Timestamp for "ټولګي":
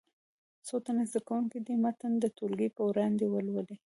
2.37-2.69